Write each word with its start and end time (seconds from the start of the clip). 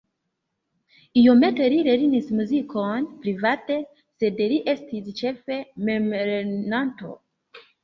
Iomete 1.23 1.67
li 1.73 1.77
lernis 1.87 2.31
muzikon 2.39 3.05
private, 3.27 3.79
sed 4.23 4.43
li 4.55 4.59
estis 4.75 5.15
ĉefe 5.23 5.61
memlernanto. 5.93 7.15